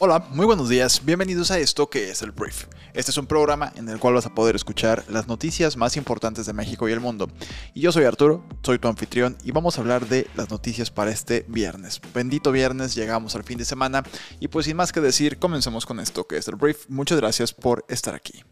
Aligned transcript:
Hola, 0.00 0.28
muy 0.30 0.46
buenos 0.46 0.68
días, 0.68 1.04
bienvenidos 1.04 1.50
a 1.50 1.58
esto 1.58 1.90
que 1.90 2.08
es 2.08 2.22
el 2.22 2.30
Brief. 2.30 2.66
Este 2.94 3.10
es 3.10 3.18
un 3.18 3.26
programa 3.26 3.72
en 3.74 3.88
el 3.88 3.98
cual 3.98 4.14
vas 4.14 4.26
a 4.26 4.34
poder 4.34 4.54
escuchar 4.54 5.04
las 5.08 5.26
noticias 5.26 5.76
más 5.76 5.96
importantes 5.96 6.46
de 6.46 6.52
México 6.52 6.88
y 6.88 6.92
el 6.92 7.00
mundo. 7.00 7.28
Y 7.74 7.80
yo 7.80 7.90
soy 7.90 8.04
Arturo, 8.04 8.44
soy 8.62 8.78
tu 8.78 8.86
anfitrión 8.86 9.36
y 9.42 9.50
vamos 9.50 9.76
a 9.76 9.80
hablar 9.80 10.06
de 10.06 10.28
las 10.36 10.50
noticias 10.50 10.92
para 10.92 11.10
este 11.10 11.44
viernes. 11.48 12.00
Bendito 12.14 12.52
viernes, 12.52 12.94
llegamos 12.94 13.34
al 13.34 13.42
fin 13.42 13.58
de 13.58 13.64
semana 13.64 14.04
y 14.38 14.46
pues 14.46 14.66
sin 14.66 14.76
más 14.76 14.92
que 14.92 15.00
decir, 15.00 15.40
comencemos 15.40 15.84
con 15.84 15.98
esto 15.98 16.28
que 16.28 16.36
es 16.36 16.46
el 16.46 16.54
Brief. 16.54 16.84
Muchas 16.88 17.18
gracias 17.18 17.52
por 17.52 17.84
estar 17.88 18.14
aquí. 18.14 18.44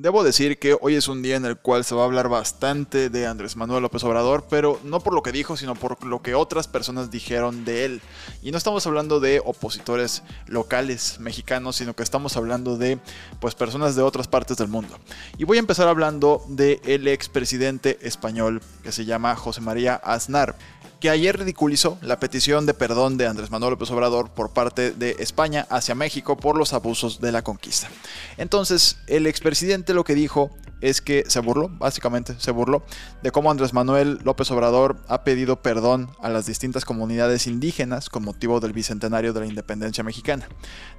Debo 0.00 0.22
decir 0.22 0.60
que 0.60 0.78
hoy 0.80 0.94
es 0.94 1.08
un 1.08 1.22
día 1.22 1.34
en 1.34 1.44
el 1.44 1.56
cual 1.56 1.84
se 1.84 1.92
va 1.92 2.02
a 2.02 2.04
hablar 2.04 2.28
bastante 2.28 3.10
de 3.10 3.26
Andrés 3.26 3.56
Manuel 3.56 3.82
López 3.82 4.04
Obrador, 4.04 4.46
pero 4.48 4.78
no 4.84 5.00
por 5.00 5.12
lo 5.12 5.24
que 5.24 5.32
dijo, 5.32 5.56
sino 5.56 5.74
por 5.74 6.06
lo 6.06 6.22
que 6.22 6.36
otras 6.36 6.68
personas 6.68 7.10
dijeron 7.10 7.64
de 7.64 7.84
él. 7.84 8.00
Y 8.40 8.52
no 8.52 8.58
estamos 8.58 8.86
hablando 8.86 9.18
de 9.18 9.42
opositores 9.44 10.22
locales 10.46 11.18
mexicanos, 11.18 11.74
sino 11.74 11.96
que 11.96 12.04
estamos 12.04 12.36
hablando 12.36 12.76
de 12.76 13.00
pues 13.40 13.56
personas 13.56 13.96
de 13.96 14.02
otras 14.02 14.28
partes 14.28 14.56
del 14.56 14.68
mundo. 14.68 14.96
Y 15.36 15.42
voy 15.42 15.56
a 15.56 15.60
empezar 15.60 15.88
hablando 15.88 16.44
del 16.46 16.78
el 16.84 17.08
expresidente 17.08 17.98
español 18.00 18.62
que 18.84 18.92
se 18.92 19.04
llama 19.04 19.34
José 19.34 19.62
María 19.62 19.96
Aznar 19.96 20.54
que 21.00 21.10
ayer 21.10 21.38
ridiculizó 21.38 21.98
la 22.02 22.18
petición 22.18 22.66
de 22.66 22.74
perdón 22.74 23.18
de 23.18 23.26
Andrés 23.26 23.50
Manuel 23.50 23.72
López 23.72 23.90
Obrador 23.90 24.30
por 24.30 24.50
parte 24.50 24.90
de 24.90 25.16
España 25.20 25.66
hacia 25.70 25.94
México 25.94 26.36
por 26.36 26.58
los 26.58 26.72
abusos 26.72 27.20
de 27.20 27.30
la 27.30 27.42
conquista. 27.42 27.88
Entonces, 28.36 28.96
el 29.06 29.26
expresidente 29.26 29.87
lo 29.94 30.04
que 30.04 30.14
dijo 30.14 30.50
es 30.80 31.00
que 31.00 31.24
se 31.26 31.40
burló, 31.40 31.68
básicamente 31.68 32.34
se 32.38 32.50
burló, 32.50 32.84
de 33.22 33.30
cómo 33.30 33.50
Andrés 33.50 33.72
Manuel 33.72 34.18
López 34.22 34.50
Obrador 34.50 34.96
ha 35.08 35.24
pedido 35.24 35.60
perdón 35.60 36.10
a 36.20 36.28
las 36.28 36.46
distintas 36.46 36.84
comunidades 36.84 37.46
indígenas 37.46 38.08
con 38.10 38.24
motivo 38.24 38.60
del 38.60 38.72
bicentenario 38.72 39.32
de 39.32 39.40
la 39.40 39.46
independencia 39.46 40.04
mexicana. 40.04 40.48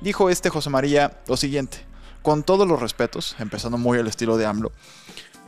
Dijo 0.01 0.29
este 0.29 0.49
José 0.49 0.69
María 0.69 1.21
lo 1.27 1.37
siguiente, 1.37 1.85
con 2.21 2.43
todos 2.43 2.67
los 2.67 2.81
respetos, 2.81 3.35
empezando 3.39 3.77
muy 3.77 3.97
al 3.97 4.07
estilo 4.07 4.37
de 4.37 4.45
AMLO, 4.45 4.71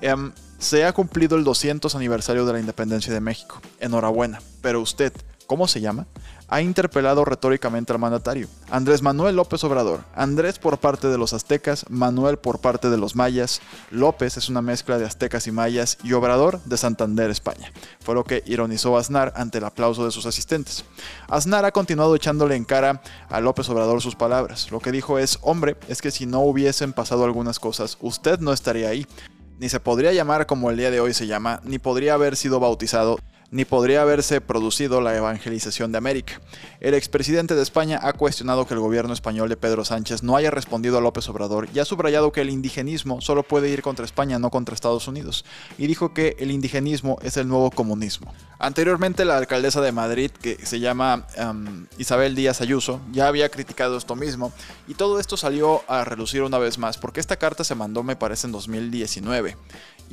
em, 0.01 0.31
se 0.57 0.85
ha 0.85 0.93
cumplido 0.93 1.35
el 1.35 1.43
200 1.43 1.95
aniversario 1.95 2.45
de 2.45 2.53
la 2.53 2.59
independencia 2.59 3.13
de 3.13 3.19
México. 3.19 3.59
Enhorabuena. 3.79 4.39
Pero 4.61 4.79
usted, 4.79 5.11
¿cómo 5.47 5.67
se 5.67 5.81
llama? 5.81 6.07
Ha 6.51 6.61
interpelado 6.61 7.23
retóricamente 7.23 7.93
al 7.93 7.99
mandatario. 7.99 8.49
Andrés 8.69 9.01
Manuel 9.01 9.37
López 9.37 9.63
Obrador. 9.63 10.03
Andrés 10.13 10.59
por 10.59 10.79
parte 10.79 11.07
de 11.07 11.17
los 11.17 11.31
aztecas, 11.31 11.85
Manuel 11.89 12.39
por 12.39 12.59
parte 12.59 12.89
de 12.89 12.97
los 12.97 13.15
mayas. 13.15 13.61
López 13.89 14.35
es 14.35 14.49
una 14.49 14.61
mezcla 14.61 14.97
de 14.97 15.05
aztecas 15.05 15.47
y 15.47 15.53
mayas 15.53 15.97
y 16.03 16.11
Obrador 16.11 16.61
de 16.65 16.75
Santander, 16.75 17.29
España. 17.29 17.71
Fue 18.01 18.15
lo 18.15 18.25
que 18.25 18.43
ironizó 18.45 18.97
Aznar 18.97 19.31
ante 19.37 19.59
el 19.59 19.63
aplauso 19.63 20.03
de 20.03 20.11
sus 20.11 20.25
asistentes. 20.25 20.83
Aznar 21.29 21.63
ha 21.63 21.71
continuado 21.71 22.17
echándole 22.17 22.57
en 22.57 22.65
cara 22.65 23.01
a 23.29 23.39
López 23.39 23.69
Obrador 23.69 24.01
sus 24.01 24.17
palabras. 24.17 24.71
Lo 24.71 24.81
que 24.81 24.91
dijo 24.91 25.19
es, 25.19 25.39
hombre, 25.43 25.77
es 25.87 26.01
que 26.01 26.11
si 26.11 26.25
no 26.25 26.41
hubiesen 26.41 26.91
pasado 26.91 27.23
algunas 27.23 27.59
cosas, 27.59 27.97
usted 28.01 28.41
no 28.41 28.51
estaría 28.51 28.89
ahí 28.89 29.07
ni 29.61 29.69
se 29.69 29.79
podría 29.79 30.11
llamar 30.11 30.47
como 30.47 30.71
el 30.71 30.77
día 30.77 30.89
de 30.89 30.99
hoy 30.99 31.13
se 31.13 31.27
llama, 31.27 31.61
ni 31.63 31.77
podría 31.77 32.15
haber 32.15 32.35
sido 32.35 32.59
bautizado 32.59 33.19
ni 33.51 33.65
podría 33.65 34.01
haberse 34.01 34.39
producido 34.39 35.01
la 35.01 35.15
evangelización 35.15 35.91
de 35.91 35.97
América. 35.97 36.39
El 36.79 36.93
expresidente 36.93 37.53
de 37.53 37.61
España 37.61 37.99
ha 38.01 38.13
cuestionado 38.13 38.65
que 38.65 38.73
el 38.73 38.79
gobierno 38.79 39.13
español 39.13 39.49
de 39.49 39.57
Pedro 39.57 39.83
Sánchez 39.83 40.23
no 40.23 40.37
haya 40.37 40.49
respondido 40.49 40.97
a 40.97 41.01
López 41.01 41.27
Obrador 41.27 41.67
y 41.73 41.79
ha 41.79 41.85
subrayado 41.85 42.31
que 42.31 42.41
el 42.41 42.49
indigenismo 42.49 43.19
solo 43.19 43.43
puede 43.43 43.69
ir 43.69 43.81
contra 43.81 44.05
España, 44.05 44.39
no 44.39 44.49
contra 44.49 44.73
Estados 44.73 45.09
Unidos, 45.09 45.43
y 45.77 45.87
dijo 45.87 46.13
que 46.13 46.37
el 46.39 46.49
indigenismo 46.49 47.17
es 47.21 47.35
el 47.35 47.49
nuevo 47.49 47.71
comunismo. 47.71 48.33
Anteriormente 48.57 49.25
la 49.25 49.37
alcaldesa 49.37 49.81
de 49.81 49.91
Madrid, 49.91 50.31
que 50.31 50.65
se 50.65 50.79
llama 50.79 51.27
um, 51.37 51.87
Isabel 51.97 52.35
Díaz 52.35 52.61
Ayuso, 52.61 53.01
ya 53.11 53.27
había 53.27 53.49
criticado 53.49 53.97
esto 53.97 54.15
mismo, 54.15 54.53
y 54.87 54.93
todo 54.93 55.19
esto 55.19 55.35
salió 55.35 55.83
a 55.89 56.05
relucir 56.05 56.41
una 56.43 56.57
vez 56.57 56.77
más, 56.77 56.97
porque 56.97 57.19
esta 57.19 57.35
carta 57.35 57.65
se 57.65 57.75
mandó 57.75 58.01
me 58.01 58.15
parece 58.15 58.47
en 58.47 58.53
2019 58.53 59.57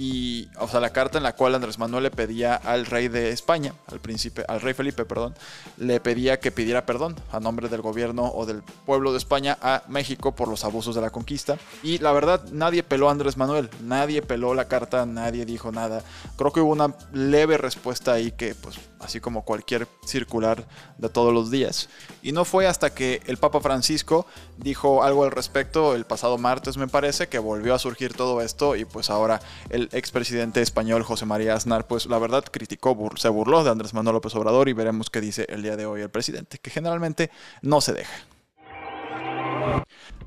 y, 0.00 0.48
o 0.60 0.68
sea, 0.68 0.78
la 0.78 0.90
carta 0.90 1.18
en 1.18 1.24
la 1.24 1.34
cual 1.34 1.56
Andrés 1.56 1.76
Manuel 1.76 2.04
le 2.04 2.12
pedía 2.12 2.54
al 2.54 2.86
rey 2.86 3.08
de 3.08 3.30
España, 3.30 3.74
al 3.90 3.98
príncipe, 3.98 4.44
al 4.46 4.60
rey 4.60 4.72
Felipe, 4.72 5.04
perdón, 5.04 5.34
le 5.76 5.98
pedía 5.98 6.38
que 6.38 6.52
pidiera 6.52 6.86
perdón 6.86 7.16
a 7.32 7.40
nombre 7.40 7.68
del 7.68 7.82
gobierno 7.82 8.30
o 8.32 8.46
del 8.46 8.62
pueblo 8.62 9.10
de 9.10 9.18
España 9.18 9.58
a 9.60 9.82
México 9.88 10.36
por 10.36 10.46
los 10.46 10.64
abusos 10.64 10.94
de 10.94 11.00
la 11.00 11.10
conquista. 11.10 11.58
Y 11.82 11.98
la 11.98 12.12
verdad, 12.12 12.44
nadie 12.52 12.84
peló 12.84 13.08
a 13.08 13.10
Andrés 13.10 13.36
Manuel, 13.36 13.70
nadie 13.82 14.22
peló 14.22 14.54
la 14.54 14.68
carta, 14.68 15.04
nadie 15.04 15.44
dijo 15.44 15.72
nada. 15.72 16.04
Creo 16.36 16.52
que 16.52 16.60
hubo 16.60 16.70
una 16.70 16.94
leve 17.12 17.58
respuesta 17.58 18.12
ahí 18.12 18.30
que, 18.30 18.54
pues, 18.54 18.78
así 19.00 19.18
como 19.18 19.44
cualquier 19.44 19.88
circular 20.06 20.64
de 20.98 21.08
todos 21.08 21.34
los 21.34 21.50
días. 21.50 21.88
Y 22.22 22.30
no 22.30 22.44
fue 22.44 22.68
hasta 22.68 22.94
que 22.94 23.20
el 23.26 23.36
Papa 23.38 23.60
Francisco 23.60 24.26
dijo 24.58 25.02
algo 25.02 25.24
al 25.24 25.32
respecto 25.32 25.96
el 25.96 26.04
pasado 26.04 26.38
martes, 26.38 26.76
me 26.76 26.86
parece, 26.86 27.28
que 27.28 27.40
volvió 27.40 27.74
a 27.74 27.80
surgir 27.80 28.14
todo 28.14 28.40
esto 28.40 28.76
y 28.76 28.84
pues 28.84 29.10
ahora 29.10 29.40
el 29.70 29.87
expresidente 29.92 30.60
español 30.62 31.02
José 31.02 31.26
María 31.26 31.54
Aznar, 31.54 31.86
pues 31.86 32.06
la 32.06 32.18
verdad 32.18 32.44
criticó, 32.50 32.96
se 33.16 33.28
burló 33.28 33.64
de 33.64 33.70
Andrés 33.70 33.94
Manuel 33.94 34.14
López 34.14 34.34
Obrador 34.34 34.68
y 34.68 34.72
veremos 34.72 35.10
qué 35.10 35.20
dice 35.20 35.46
el 35.48 35.62
día 35.62 35.76
de 35.76 35.86
hoy 35.86 36.00
el 36.00 36.10
presidente, 36.10 36.58
que 36.58 36.70
generalmente 36.70 37.30
no 37.62 37.80
se 37.80 37.92
deja. 37.92 38.26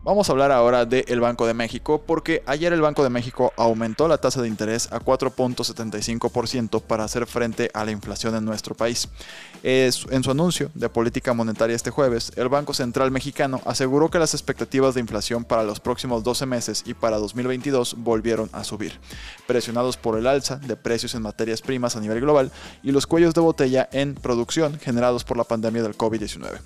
Vamos 0.04 0.28
a 0.28 0.32
hablar 0.32 0.52
ahora 0.52 0.86
del 0.86 1.20
Banco 1.20 1.46
de 1.46 1.54
México 1.54 2.02
porque 2.04 2.42
ayer 2.48 2.74
el 2.74 2.82
Banco 2.82 3.04
de 3.04 3.12
México 3.12 3.54
aumentó 3.56 4.08
la 4.08 4.18
tasa 4.18 4.42
de 4.42 4.48
interés 4.48 4.92
a 4.92 5.00
4.75% 5.00 6.82
para 6.82 7.04
hacer 7.04 7.28
frente 7.28 7.70
a 7.76 7.86
la 7.86 7.92
inflación 7.92 8.36
en 8.36 8.44
nuestro 8.44 8.74
país. 8.74 9.08
En 9.62 10.24
su 10.24 10.32
anuncio 10.32 10.72
de 10.74 10.90
política 10.90 11.36
monetaria 11.36 11.76
este 11.76 11.92
jueves, 11.92 12.32
el 12.36 12.50
Banco 12.50 12.74
Central 12.74 13.12
Mexicano 13.12 13.62
aseguró 13.64 14.10
que 14.10 14.18
las 14.18 14.34
expectativas 14.34 14.96
de 14.96 15.02
inflación 15.02 15.46
para 15.46 15.62
los 15.62 15.80
próximos 15.80 16.24
12 16.24 16.48
meses 16.48 16.84
y 16.88 16.96
para 16.96 17.18
2022 17.18 17.98
volvieron 18.00 18.50
a 18.54 18.64
subir, 18.64 19.00
presionados 19.46 19.98
por 19.98 20.18
el 20.18 20.26
alza 20.26 20.56
de 20.56 20.78
precios 20.78 21.14
en 21.14 21.22
materias 21.22 21.62
primas 21.62 21.96
a 21.96 22.00
nivel 22.00 22.22
global 22.22 22.52
y 22.82 22.92
los 22.92 23.06
cuellos 23.06 23.36
de 23.36 23.42
botella 23.42 23.88
en 23.92 24.16
producción 24.16 24.80
generados 24.80 25.24
por 25.24 25.38
la 25.38 25.44
pandemia 25.44 25.84
del 25.84 25.96
COVID-19. 25.96 26.58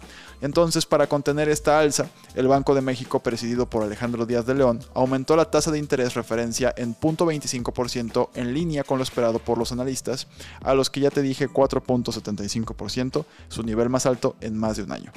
Entonces, 0.41 0.85
para 0.85 1.07
contener 1.07 1.49
esta 1.49 1.79
alza, 1.79 2.07
el 2.35 2.47
Banco 2.47 2.64
de 2.73 2.81
México, 2.81 3.19
presidido 3.19 3.69
por 3.69 3.83
Alejandro 3.83 4.25
Díaz 4.25 4.45
de 4.45 4.55
León, 4.55 4.79
aumentó 4.93 5.35
la 5.35 5.51
tasa 5.51 5.71
de 5.71 5.79
interés 5.79 6.15
referencia 6.15 6.73
en 6.77 6.95
0.25% 6.95 8.29
en 8.33 8.53
línea 8.53 8.83
con 8.83 8.97
lo 8.97 9.03
esperado 9.03 9.39
por 9.39 9.57
los 9.57 9.71
analistas, 9.71 10.27
a 10.63 10.73
los 10.73 10.89
que 10.89 11.01
ya 11.01 11.11
te 11.11 11.21
dije 11.21 11.49
4.75%, 11.49 13.25
su 13.49 13.63
nivel 13.63 13.89
más 13.89 14.05
alto 14.05 14.35
en 14.41 14.57
más 14.57 14.77
de 14.77 14.83
un 14.83 14.91
año. 14.91 15.11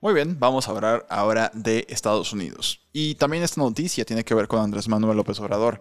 Muy 0.00 0.14
bien, 0.14 0.38
vamos 0.38 0.68
a 0.68 0.70
hablar 0.70 1.06
ahora 1.08 1.50
de 1.54 1.86
Estados 1.88 2.32
Unidos. 2.32 2.83
Y 2.96 3.16
también 3.16 3.42
esta 3.42 3.60
noticia 3.60 4.04
tiene 4.04 4.22
que 4.22 4.36
ver 4.36 4.46
con 4.46 4.60
Andrés 4.60 4.86
Manuel 4.86 5.16
López 5.16 5.40
Obrador, 5.40 5.80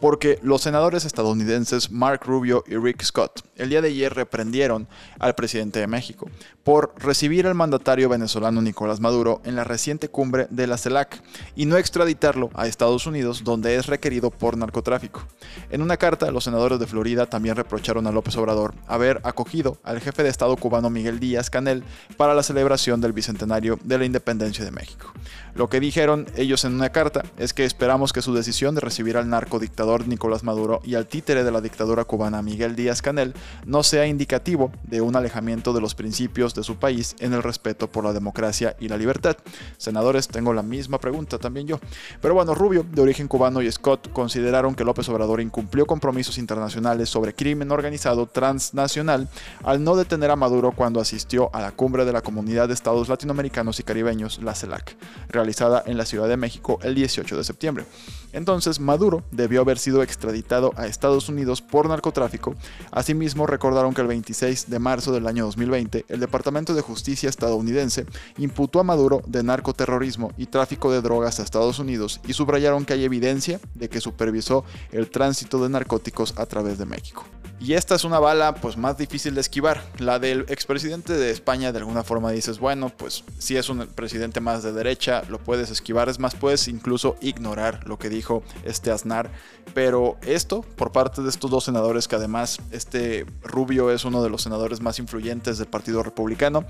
porque 0.00 0.38
los 0.42 0.62
senadores 0.62 1.04
estadounidenses 1.04 1.90
Mark 1.90 2.22
Rubio 2.24 2.64
y 2.66 2.76
Rick 2.76 3.02
Scott 3.02 3.42
el 3.56 3.68
día 3.68 3.82
de 3.82 3.88
ayer 3.88 4.14
reprendieron 4.14 4.88
al 5.18 5.34
presidente 5.34 5.78
de 5.78 5.86
México 5.86 6.26
por 6.62 6.94
recibir 6.96 7.46
al 7.46 7.54
mandatario 7.54 8.08
venezolano 8.08 8.62
Nicolás 8.62 8.98
Maduro 8.98 9.42
en 9.44 9.56
la 9.56 9.64
reciente 9.64 10.08
cumbre 10.08 10.46
de 10.48 10.66
la 10.66 10.78
CELAC 10.78 11.22
y 11.54 11.66
no 11.66 11.76
extraditarlo 11.76 12.50
a 12.54 12.66
Estados 12.66 13.06
Unidos 13.06 13.44
donde 13.44 13.76
es 13.76 13.86
requerido 13.86 14.30
por 14.30 14.56
narcotráfico. 14.56 15.22
En 15.70 15.82
una 15.82 15.98
carta, 15.98 16.30
los 16.30 16.44
senadores 16.44 16.78
de 16.78 16.86
Florida 16.86 17.26
también 17.26 17.56
reprocharon 17.56 18.06
a 18.06 18.12
López 18.12 18.36
Obrador 18.38 18.74
haber 18.86 19.20
acogido 19.24 19.76
al 19.84 20.00
jefe 20.00 20.22
de 20.22 20.30
Estado 20.30 20.56
cubano 20.56 20.88
Miguel 20.88 21.20
Díaz 21.20 21.50
Canel 21.50 21.84
para 22.16 22.34
la 22.34 22.42
celebración 22.42 23.02
del 23.02 23.12
bicentenario 23.12 23.78
de 23.84 23.98
la 23.98 24.06
independencia 24.06 24.64
de 24.64 24.70
México. 24.70 25.12
Lo 25.54 25.68
que 25.68 25.78
dijeron 25.78 26.26
ellos 26.36 26.53
en 26.62 26.74
una 26.74 26.90
carta 26.90 27.24
es 27.36 27.52
que 27.52 27.64
esperamos 27.64 28.12
que 28.12 28.22
su 28.22 28.32
decisión 28.32 28.76
de 28.76 28.80
recibir 28.80 29.16
al 29.16 29.28
narcodictador 29.28 30.06
Nicolás 30.06 30.44
Maduro 30.44 30.80
y 30.84 30.94
al 30.94 31.08
títere 31.08 31.42
de 31.42 31.50
la 31.50 31.60
dictadura 31.60 32.04
cubana 32.04 32.42
Miguel 32.42 32.76
Díaz 32.76 33.02
Canel 33.02 33.34
no 33.66 33.82
sea 33.82 34.06
indicativo 34.06 34.70
de 34.84 35.00
un 35.00 35.16
alejamiento 35.16 35.72
de 35.72 35.80
los 35.80 35.96
principios 35.96 36.54
de 36.54 36.62
su 36.62 36.76
país 36.76 37.16
en 37.18 37.32
el 37.32 37.42
respeto 37.42 37.90
por 37.90 38.04
la 38.04 38.12
democracia 38.12 38.76
y 38.78 38.86
la 38.86 38.96
libertad. 38.96 39.36
Senadores, 39.78 40.28
tengo 40.28 40.52
la 40.52 40.62
misma 40.62 41.00
pregunta 41.00 41.38
también 41.38 41.66
yo. 41.66 41.80
Pero 42.20 42.34
bueno, 42.34 42.54
Rubio, 42.54 42.86
de 42.88 43.02
origen 43.02 43.26
cubano, 43.26 43.60
y 43.60 43.72
Scott 43.72 44.12
consideraron 44.12 44.76
que 44.76 44.84
López 44.84 45.08
Obrador 45.08 45.40
incumplió 45.40 45.86
compromisos 45.86 46.38
internacionales 46.38 47.08
sobre 47.08 47.34
crimen 47.34 47.72
organizado 47.72 48.26
transnacional 48.26 49.28
al 49.64 49.82
no 49.82 49.96
detener 49.96 50.30
a 50.30 50.36
Maduro 50.36 50.70
cuando 50.70 51.00
asistió 51.00 51.50
a 51.52 51.60
la 51.60 51.72
cumbre 51.72 52.04
de 52.04 52.12
la 52.12 52.22
Comunidad 52.22 52.68
de 52.68 52.74
Estados 52.74 53.08
Latinoamericanos 53.08 53.80
y 53.80 53.82
Caribeños, 53.82 54.40
la 54.42 54.54
CELAC, 54.54 54.96
realizada 55.28 55.82
en 55.86 55.96
la 55.96 56.04
Ciudad 56.04 56.28
de 56.28 56.36
México 56.36 56.43
el 56.82 56.94
18 56.94 57.36
de 57.36 57.44
septiembre. 57.44 57.84
Entonces, 58.32 58.80
Maduro 58.80 59.22
debió 59.30 59.60
haber 59.60 59.78
sido 59.78 60.02
extraditado 60.02 60.72
a 60.76 60.86
Estados 60.86 61.28
Unidos 61.28 61.62
por 61.62 61.88
narcotráfico. 61.88 62.54
Asimismo, 62.90 63.46
recordaron 63.46 63.94
que 63.94 64.00
el 64.00 64.08
26 64.08 64.68
de 64.68 64.78
marzo 64.80 65.12
del 65.12 65.28
año 65.28 65.44
2020, 65.44 66.04
el 66.08 66.20
Departamento 66.20 66.74
de 66.74 66.82
Justicia 66.82 67.28
estadounidense 67.28 68.06
imputó 68.38 68.80
a 68.80 68.84
Maduro 68.84 69.22
de 69.26 69.44
narcoterrorismo 69.44 70.32
y 70.36 70.46
tráfico 70.46 70.90
de 70.90 71.00
drogas 71.00 71.38
a 71.38 71.44
Estados 71.44 71.78
Unidos 71.78 72.20
y 72.26 72.32
subrayaron 72.32 72.84
que 72.84 72.94
hay 72.94 73.04
evidencia 73.04 73.60
de 73.74 73.88
que 73.88 74.00
supervisó 74.00 74.64
el 74.90 75.10
tránsito 75.10 75.62
de 75.62 75.68
narcóticos 75.68 76.34
a 76.36 76.46
través 76.46 76.76
de 76.78 76.86
México. 76.86 77.24
Y 77.60 77.74
esta 77.74 77.94
es 77.94 78.04
una 78.04 78.18
bala 78.18 78.54
pues 78.56 78.76
más 78.76 78.98
difícil 78.98 79.34
de 79.34 79.40
esquivar. 79.40 79.82
La 79.98 80.18
del 80.18 80.40
expresidente 80.48 81.14
de 81.14 81.30
España 81.30 81.72
de 81.72 81.78
alguna 81.78 82.02
forma 82.02 82.30
dices, 82.30 82.58
bueno, 82.58 82.90
pues 82.90 83.24
si 83.38 83.56
es 83.56 83.68
un 83.68 83.86
presidente 83.86 84.40
más 84.40 84.62
de 84.62 84.72
derecha, 84.72 85.22
lo 85.28 85.38
puedes 85.38 85.70
esquivar, 85.70 86.08
es 86.08 86.18
más, 86.18 86.33
puedes 86.34 86.68
incluso 86.68 87.16
ignorar 87.20 87.86
lo 87.86 87.98
que 87.98 88.08
dijo 88.08 88.42
este 88.64 88.90
Aznar. 88.90 89.30
Pero 89.72 90.16
esto, 90.22 90.62
por 90.62 90.92
parte 90.92 91.22
de 91.22 91.28
estos 91.28 91.50
dos 91.50 91.64
senadores, 91.64 92.08
que 92.08 92.16
además 92.16 92.60
este 92.70 93.26
Rubio 93.42 93.90
es 93.90 94.04
uno 94.04 94.22
de 94.22 94.30
los 94.30 94.42
senadores 94.42 94.80
más 94.80 94.98
influyentes 94.98 95.58
del 95.58 95.68
Partido 95.68 96.02
Republicano, 96.02 96.64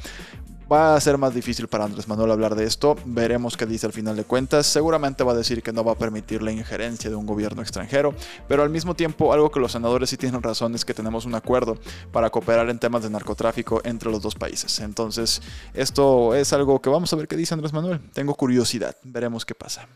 Va 0.70 0.96
a 0.96 1.00
ser 1.00 1.18
más 1.18 1.34
difícil 1.34 1.68
para 1.68 1.84
Andrés 1.84 2.08
Manuel 2.08 2.30
hablar 2.30 2.54
de 2.54 2.64
esto, 2.64 2.96
veremos 3.04 3.56
qué 3.56 3.66
dice 3.66 3.86
al 3.86 3.92
final 3.92 4.16
de 4.16 4.24
cuentas, 4.24 4.66
seguramente 4.66 5.22
va 5.22 5.32
a 5.32 5.34
decir 5.34 5.62
que 5.62 5.72
no 5.72 5.84
va 5.84 5.92
a 5.92 5.94
permitir 5.94 6.42
la 6.42 6.52
injerencia 6.52 7.10
de 7.10 7.16
un 7.16 7.26
gobierno 7.26 7.60
extranjero, 7.60 8.14
pero 8.48 8.62
al 8.62 8.70
mismo 8.70 8.94
tiempo 8.94 9.32
algo 9.32 9.50
que 9.50 9.60
los 9.60 9.72
senadores 9.72 10.08
sí 10.08 10.16
tienen 10.16 10.42
razón 10.42 10.74
es 10.74 10.84
que 10.84 10.94
tenemos 10.94 11.26
un 11.26 11.34
acuerdo 11.34 11.78
para 12.12 12.30
cooperar 12.30 12.70
en 12.70 12.78
temas 12.78 13.02
de 13.02 13.10
narcotráfico 13.10 13.82
entre 13.84 14.10
los 14.10 14.22
dos 14.22 14.34
países. 14.34 14.80
Entonces, 14.80 15.42
esto 15.74 16.34
es 16.34 16.52
algo 16.52 16.80
que 16.80 16.88
vamos 16.88 17.12
a 17.12 17.16
ver 17.16 17.28
qué 17.28 17.36
dice 17.36 17.54
Andrés 17.54 17.72
Manuel. 17.72 18.00
Tengo 18.12 18.34
curiosidad, 18.34 18.96
veremos 19.02 19.44
qué 19.44 19.54
pasa. 19.54 19.86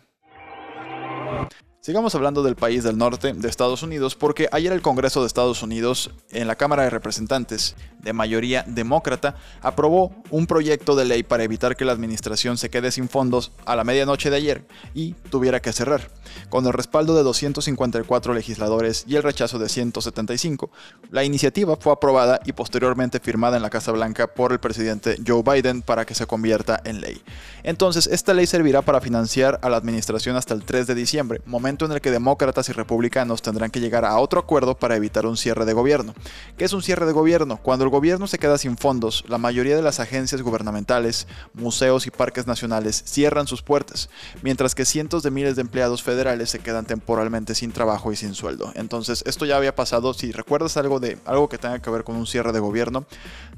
Sigamos 1.80 2.12
hablando 2.16 2.42
del 2.42 2.56
país 2.56 2.82
del 2.82 2.98
norte 2.98 3.32
de 3.32 3.48
Estados 3.48 3.84
Unidos 3.84 4.16
porque 4.16 4.48
ayer 4.50 4.72
el 4.72 4.82
Congreso 4.82 5.20
de 5.20 5.28
Estados 5.28 5.62
Unidos 5.62 6.10
en 6.32 6.48
la 6.48 6.56
Cámara 6.56 6.82
de 6.82 6.90
Representantes 6.90 7.76
de 8.00 8.12
mayoría 8.12 8.64
demócrata 8.66 9.36
aprobó 9.62 10.12
un 10.30 10.48
proyecto 10.48 10.96
de 10.96 11.04
ley 11.04 11.22
para 11.22 11.44
evitar 11.44 11.76
que 11.76 11.84
la 11.84 11.92
administración 11.92 12.58
se 12.58 12.68
quede 12.68 12.90
sin 12.90 13.08
fondos 13.08 13.52
a 13.64 13.76
la 13.76 13.84
medianoche 13.84 14.28
de 14.28 14.36
ayer 14.36 14.66
y 14.92 15.12
tuviera 15.30 15.60
que 15.60 15.72
cerrar. 15.72 16.10
Con 16.50 16.66
el 16.66 16.72
respaldo 16.72 17.14
de 17.14 17.22
254 17.22 18.34
legisladores 18.34 19.04
y 19.06 19.14
el 19.14 19.22
rechazo 19.22 19.60
de 19.60 19.68
175, 19.68 20.70
la 21.10 21.22
iniciativa 21.22 21.76
fue 21.76 21.92
aprobada 21.92 22.40
y 22.44 22.52
posteriormente 22.52 23.20
firmada 23.20 23.56
en 23.56 23.62
la 23.62 23.70
Casa 23.70 23.92
Blanca 23.92 24.26
por 24.26 24.52
el 24.52 24.58
presidente 24.58 25.16
Joe 25.24 25.42
Biden 25.42 25.82
para 25.82 26.04
que 26.04 26.14
se 26.14 26.26
convierta 26.26 26.80
en 26.84 27.00
ley. 27.00 27.22
Entonces, 27.62 28.08
esta 28.08 28.34
ley 28.34 28.46
servirá 28.46 28.82
para 28.82 29.00
financiar 29.00 29.60
a 29.62 29.70
la 29.70 29.76
administración 29.76 30.36
hasta 30.36 30.54
el 30.54 30.64
3 30.64 30.86
de 30.88 30.94
diciembre, 30.94 31.40
momento 31.46 31.67
en 31.68 31.92
el 31.92 32.00
que 32.00 32.10
demócratas 32.10 32.68
y 32.70 32.72
republicanos 32.72 33.42
tendrán 33.42 33.70
que 33.70 33.80
llegar 33.80 34.04
a 34.04 34.18
otro 34.18 34.40
acuerdo 34.40 34.78
para 34.78 34.96
evitar 34.96 35.26
un 35.26 35.36
cierre 35.36 35.66
de 35.66 35.74
gobierno. 35.74 36.14
¿Qué 36.56 36.64
es 36.64 36.72
un 36.72 36.82
cierre 36.82 37.04
de 37.04 37.12
gobierno? 37.12 37.58
Cuando 37.58 37.84
el 37.84 37.90
gobierno 37.90 38.26
se 38.26 38.38
queda 38.38 38.56
sin 38.56 38.78
fondos, 38.78 39.24
la 39.28 39.36
mayoría 39.36 39.76
de 39.76 39.82
las 39.82 40.00
agencias 40.00 40.40
gubernamentales, 40.40 41.26
museos 41.52 42.06
y 42.06 42.10
parques 42.10 42.46
nacionales 42.46 43.02
cierran 43.06 43.46
sus 43.46 43.60
puertas, 43.60 44.08
mientras 44.42 44.74
que 44.74 44.86
cientos 44.86 45.22
de 45.22 45.30
miles 45.30 45.56
de 45.56 45.62
empleados 45.62 46.02
federales 46.02 46.48
se 46.50 46.60
quedan 46.60 46.86
temporalmente 46.86 47.54
sin 47.54 47.72
trabajo 47.72 48.12
y 48.12 48.16
sin 48.16 48.34
sueldo. 48.34 48.72
Entonces, 48.74 49.22
esto 49.26 49.44
ya 49.44 49.56
había 49.56 49.74
pasado, 49.74 50.14
si 50.14 50.32
recuerdas 50.32 50.76
algo 50.78 51.00
de 51.00 51.18
algo 51.26 51.48
que 51.48 51.58
tenga 51.58 51.80
que 51.80 51.90
ver 51.90 52.04
con 52.04 52.16
un 52.16 52.26
cierre 52.26 52.52
de 52.52 52.60
gobierno, 52.60 53.04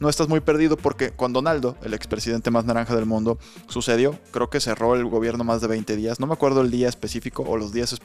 no 0.01 0.09
estás 0.09 0.29
muy 0.29 0.41
perdido 0.41 0.77
porque 0.77 1.13
con 1.13 1.33
Donaldo, 1.33 1.77
el 1.83 1.95
expresidente 1.95 2.51
más 2.51 2.65
naranja 2.65 2.97
del 2.97 3.07
mundo, 3.07 3.39
sucedió, 3.69 4.19
creo 4.33 4.51
que 4.51 4.61
cerró 4.61 4.97
el 4.97 5.05
gobierno 5.07 5.45
más 5.45 5.61
de 5.61 5.69
20 5.69 5.95
días, 5.97 6.19
no 6.19 6.27
me 6.27 6.33
acuerdo 6.33 6.61
el 6.63 6.71
día 6.71 6.89
específico 6.89 7.45
o 7.47 7.57
los 7.57 7.73
días 7.73 7.93
específicos, 7.93 8.00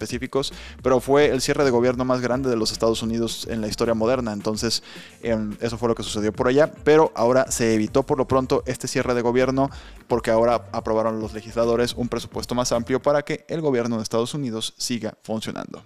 pero 0.81 0.99
fue 0.99 1.27
el 1.27 1.41
cierre 1.41 1.63
de 1.63 1.71
gobierno 1.71 2.05
más 2.05 2.21
grande 2.21 2.49
de 2.49 2.55
los 2.55 2.71
Estados 2.71 3.01
Unidos 3.01 3.47
en 3.49 3.61
la 3.61 3.67
historia 3.67 3.93
moderna, 3.93 4.33
entonces 4.33 4.83
em, 5.21 5.55
eso 5.61 5.77
fue 5.77 5.89
lo 5.89 5.95
que 5.95 6.03
sucedió 6.03 6.31
por 6.33 6.47
allá, 6.47 6.71
pero 6.83 7.11
ahora 7.15 7.51
se 7.51 7.73
evitó 7.73 8.03
por 8.03 8.17
lo 8.17 8.27
pronto 8.27 8.63
este 8.65 8.87
cierre 8.87 9.13
de 9.13 9.21
gobierno 9.21 9.69
porque 10.07 10.31
ahora 10.31 10.67
aprobaron 10.71 11.19
los 11.19 11.33
legisladores 11.33 11.93
un 11.93 12.09
presupuesto 12.09 12.55
más 12.55 12.71
amplio 12.71 13.01
para 13.01 13.23
que 13.23 13.45
el 13.47 13.61
gobierno 13.61 13.97
de 13.97 14.03
Estados 14.03 14.33
Unidos 14.33 14.73
siga 14.77 15.17
funcionando. 15.23 15.83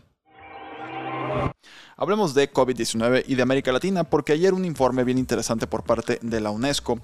Hablemos 1.98 2.34
de 2.34 2.52
COVID-19 2.52 3.26
y 3.28 3.36
de 3.36 3.42
América 3.42 3.74
Latina 3.74 4.06
porque 4.06 4.32
ayer 4.32 4.54
un 4.54 4.64
informe 4.64 5.04
bien 5.04 5.18
interesante 5.18 5.68
por 5.68 5.84
parte 5.84 6.18
de 6.22 6.40
la 6.40 6.50
UNESCO 6.50 7.00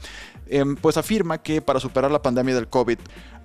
em, 0.48 0.78
pues 0.78 0.96
afirma 0.96 1.42
que 1.42 1.62
para 1.62 1.82
superar 1.82 2.12
la 2.12 2.22
pandemia 2.22 2.56
del 2.56 2.70
COVID, 2.70 2.98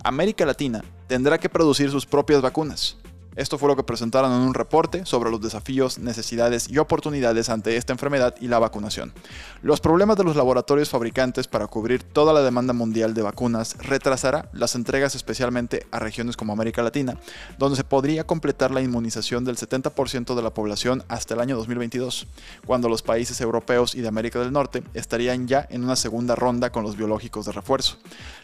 América 0.05 0.47
Latina 0.47 0.85
tendrá 1.09 1.39
que 1.39 1.49
producir 1.49 1.91
sus 1.91 2.07
propias 2.07 2.41
vacunas. 2.41 3.00
Esto 3.37 3.59
fue 3.59 3.69
lo 3.69 3.77
que 3.77 3.85
presentaron 3.85 4.33
en 4.33 4.41
un 4.41 4.55
reporte 4.55 5.07
sobre 5.07 5.31
los 5.31 5.41
desafíos, 5.41 5.99
necesidades 5.99 6.69
y 6.69 6.79
oportunidades 6.79 7.49
ante 7.49 7.77
esta 7.77 7.93
enfermedad 7.93 8.35
y 8.41 8.49
la 8.49 8.59
vacunación. 8.59 9.13
Los 9.63 9.81
problemas 9.81 10.17
de 10.17 10.25
los 10.25 10.35
laboratorios 10.35 10.91
fabricantes 10.91 11.47
para 11.47 11.69
cubrir 11.69 12.03
toda 12.03 12.33
la 12.33 12.43
demanda 12.43 12.73
mundial 12.73 13.15
de 13.15 13.23
vacunas 13.23 13.77
retrasará 13.79 14.49
las 14.53 14.75
entregas 14.75 15.15
especialmente 15.15 15.87
a 15.93 16.01
regiones 16.01 16.37
como 16.37 16.53
América 16.53 16.83
Latina, 16.83 17.19
donde 17.57 17.77
se 17.77 17.85
podría 17.85 18.25
completar 18.25 18.73
la 18.73 18.83
inmunización 18.83 19.45
del 19.45 19.57
70% 19.57 20.35
de 20.35 20.43
la 20.43 20.53
población 20.53 21.05
hasta 21.09 21.35
el 21.35 21.41
año 21.41 21.57
2022, 21.57 22.27
cuando 22.67 22.89
los 22.89 23.03
países 23.03 23.41
europeos 23.41 23.95
y 23.95 24.01
de 24.01 24.09
América 24.09 24.41
del 24.41 24.53
Norte 24.53 24.83
estarían 24.95 25.47
ya 25.47 25.67
en 25.71 25.85
una 25.85 25.95
segunda 25.95 26.35
ronda 26.35 26.71
con 26.71 26.83
los 26.83 26.97
biológicos 26.97 27.47
de 27.47 27.53
refuerzo. 27.53 27.97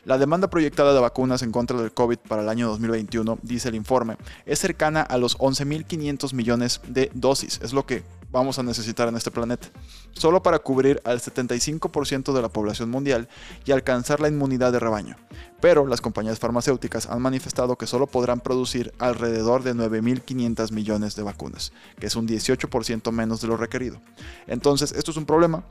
La 0.04 0.18
demanda 0.18 0.48
proyectada 0.48 0.94
de 0.94 1.00
vacunas 1.00 1.42
en 1.42 1.50
contra 1.50 1.80
del 1.80 1.92
COVID 1.92 2.18
para 2.28 2.42
el 2.42 2.48
año 2.48 2.68
2021, 2.68 3.38
dice 3.42 3.70
el 3.70 3.74
informe, 3.74 4.16
es 4.44 4.60
cercana 4.76 5.00
a 5.00 5.16
los 5.16 5.38
11.500 5.38 6.34
millones 6.34 6.82
de 6.86 7.10
dosis. 7.14 7.58
Es 7.62 7.72
lo 7.72 7.86
que 7.86 8.04
vamos 8.30 8.58
a 8.58 8.62
necesitar 8.62 9.08
en 9.08 9.16
este 9.16 9.30
planeta. 9.30 9.68
Solo 10.12 10.42
para 10.42 10.58
cubrir 10.58 11.00
al 11.04 11.18
75% 11.18 12.34
de 12.34 12.42
la 12.42 12.50
población 12.50 12.90
mundial 12.90 13.26
y 13.64 13.72
alcanzar 13.72 14.20
la 14.20 14.28
inmunidad 14.28 14.72
de 14.72 14.78
rebaño. 14.78 15.16
Pero 15.62 15.86
las 15.86 16.02
compañías 16.02 16.38
farmacéuticas 16.38 17.06
han 17.06 17.22
manifestado 17.22 17.76
que 17.76 17.86
solo 17.86 18.06
podrán 18.06 18.40
producir 18.40 18.92
alrededor 18.98 19.62
de 19.62 19.74
9.500 19.74 20.70
millones 20.72 21.16
de 21.16 21.22
vacunas, 21.22 21.72
que 21.98 22.08
es 22.08 22.16
un 22.16 22.28
18% 22.28 23.10
menos 23.12 23.40
de 23.40 23.48
lo 23.48 23.56
requerido. 23.56 24.02
Entonces, 24.46 24.92
esto 24.92 25.10
es 25.10 25.16
un 25.16 25.24
problema 25.24 25.64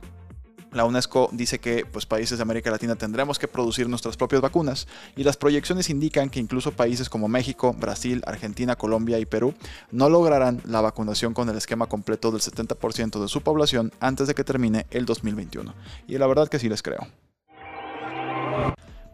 la 0.76 0.84
UNESCO 0.84 1.30
dice 1.32 1.58
que 1.58 1.86
pues, 1.86 2.04
países 2.04 2.36
de 2.36 2.42
América 2.42 2.70
Latina 2.70 2.96
tendremos 2.96 3.38
que 3.38 3.48
producir 3.48 3.88
nuestras 3.88 4.18
propias 4.18 4.42
vacunas 4.42 4.86
y 5.16 5.24
las 5.24 5.38
proyecciones 5.38 5.88
indican 5.88 6.28
que 6.28 6.38
incluso 6.38 6.72
países 6.72 7.08
como 7.08 7.28
México, 7.28 7.72
Brasil, 7.72 8.22
Argentina, 8.26 8.76
Colombia 8.76 9.18
y 9.18 9.24
Perú 9.24 9.54
no 9.90 10.10
lograrán 10.10 10.60
la 10.66 10.82
vacunación 10.82 11.32
con 11.32 11.48
el 11.48 11.56
esquema 11.56 11.86
completo 11.86 12.30
del 12.30 12.42
70% 12.42 13.22
de 13.22 13.28
su 13.28 13.40
población 13.40 13.90
antes 14.00 14.28
de 14.28 14.34
que 14.34 14.44
termine 14.44 14.86
el 14.90 15.06
2021. 15.06 15.74
Y 16.08 16.18
la 16.18 16.26
verdad 16.26 16.48
que 16.48 16.58
sí 16.58 16.68
les 16.68 16.82
creo. 16.82 17.06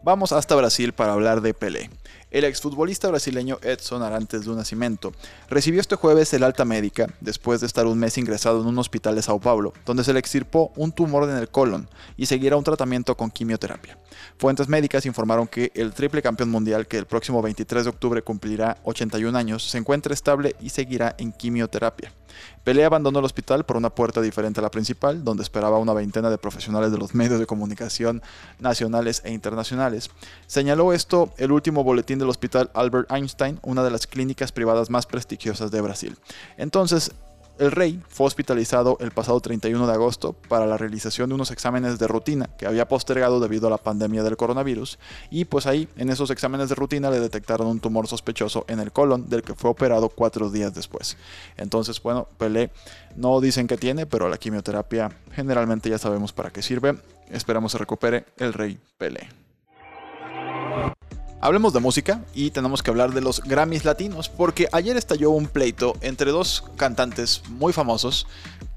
Vamos 0.03 0.33
hasta 0.33 0.55
Brasil 0.55 0.91
para 0.91 1.13
hablar 1.13 1.39
de 1.39 1.53
Pelé. 1.53 1.89
El 2.33 2.45
exfutbolista 2.45 3.09
brasileño 3.09 3.59
Edson 3.61 4.01
Arantes 4.01 4.43
do 4.43 4.55
Nascimento 4.55 5.13
recibió 5.51 5.79
este 5.79 5.95
jueves 5.95 6.33
el 6.33 6.41
alta 6.41 6.65
médica 6.65 7.05
después 7.21 7.61
de 7.61 7.67
estar 7.67 7.85
un 7.85 7.99
mes 7.99 8.17
ingresado 8.17 8.59
en 8.59 8.65
un 8.65 8.79
hospital 8.79 9.13
de 9.13 9.21
Sao 9.21 9.39
Paulo, 9.39 9.71
donde 9.85 10.03
se 10.03 10.13
le 10.13 10.19
extirpó 10.19 10.73
un 10.75 10.91
tumor 10.91 11.29
en 11.29 11.37
el 11.37 11.49
colon 11.49 11.87
y 12.17 12.25
seguirá 12.25 12.57
un 12.57 12.63
tratamiento 12.63 13.15
con 13.15 13.29
quimioterapia. 13.29 13.99
Fuentes 14.39 14.67
médicas 14.67 15.05
informaron 15.05 15.45
que 15.45 15.71
el 15.75 15.93
triple 15.93 16.23
campeón 16.23 16.49
mundial, 16.49 16.87
que 16.87 16.97
el 16.97 17.05
próximo 17.05 17.39
23 17.43 17.83
de 17.83 17.89
octubre 17.91 18.23
cumplirá 18.23 18.79
81 18.83 19.37
años, 19.37 19.69
se 19.69 19.77
encuentra 19.77 20.11
estable 20.11 20.55
y 20.59 20.69
seguirá 20.69 21.13
en 21.19 21.33
quimioterapia. 21.33 22.11
Pelé 22.63 22.85
abandonó 22.85 23.19
el 23.19 23.25
hospital 23.25 23.65
por 23.65 23.77
una 23.77 23.89
puerta 23.89 24.21
diferente 24.21 24.59
a 24.59 24.63
la 24.63 24.71
principal, 24.71 25.23
donde 25.23 25.43
esperaba 25.43 25.77
una 25.77 25.93
veintena 25.93 26.29
de 26.29 26.37
profesionales 26.37 26.91
de 26.91 26.97
los 26.97 27.13
medios 27.13 27.39
de 27.39 27.45
comunicación 27.45 28.21
nacionales 28.59 29.21
e 29.25 29.31
internacionales. 29.31 30.09
Señaló 30.47 30.93
esto 30.93 31.31
el 31.37 31.51
último 31.51 31.83
boletín 31.83 32.19
del 32.23 32.29
Hospital 32.29 32.71
Albert 32.73 33.11
Einstein, 33.11 33.59
una 33.61 33.83
de 33.83 33.91
las 33.91 34.07
clínicas 34.07 34.51
privadas 34.51 34.89
más 34.89 35.05
prestigiosas 35.05 35.71
de 35.71 35.81
Brasil. 35.81 36.17
Entonces, 36.57 37.11
el 37.59 37.71
rey 37.71 38.01
fue 38.07 38.25
hospitalizado 38.25 38.97
el 38.99 39.11
pasado 39.11 39.39
31 39.39 39.85
de 39.85 39.93
agosto 39.93 40.33
para 40.33 40.65
la 40.65 40.77
realización 40.77 41.29
de 41.29 41.35
unos 41.35 41.51
exámenes 41.51 41.99
de 41.99 42.07
rutina 42.07 42.49
que 42.57 42.65
había 42.65 42.87
postergado 42.87 43.39
debido 43.39 43.67
a 43.67 43.69
la 43.69 43.77
pandemia 43.77 44.23
del 44.23 44.37
coronavirus 44.37 44.97
y 45.29 45.45
pues 45.45 45.67
ahí 45.67 45.87
en 45.95 46.09
esos 46.09 46.31
exámenes 46.31 46.69
de 46.69 46.75
rutina 46.75 47.11
le 47.11 47.19
detectaron 47.19 47.67
un 47.67 47.79
tumor 47.79 48.07
sospechoso 48.07 48.65
en 48.67 48.79
el 48.79 48.91
colon 48.91 49.29
del 49.29 49.43
que 49.43 49.53
fue 49.53 49.69
operado 49.69 50.09
cuatro 50.09 50.49
días 50.49 50.73
después. 50.73 51.15
Entonces 51.55 52.01
bueno, 52.01 52.27
Pelé 52.39 52.71
no 53.15 53.39
dicen 53.39 53.67
que 53.67 53.77
tiene, 53.77 54.07
pero 54.07 54.29
la 54.29 54.37
quimioterapia 54.37 55.11
generalmente 55.31 55.91
ya 55.91 55.99
sabemos 55.99 56.33
para 56.33 56.49
qué 56.49 56.63
sirve. 56.63 56.97
Esperamos 57.29 57.73
se 57.73 57.77
recupere 57.77 58.25
el 58.37 58.53
rey 58.53 58.79
Pelé. 58.97 59.42
Hablemos 61.43 61.73
de 61.73 61.81
música 61.81 62.21
y 62.33 62.51
tenemos 62.51 62.81
que 62.81 62.89
hablar 62.89 63.11
de 63.11 63.19
los 63.19 63.43
Grammys 63.43 63.83
latinos, 63.83 64.29
porque 64.29 64.69
ayer 64.71 64.95
estalló 64.95 65.31
un 65.31 65.47
pleito 65.47 65.93
entre 65.99 66.31
dos 66.31 66.63
cantantes 66.77 67.41
muy 67.49 67.73
famosos 67.73 68.27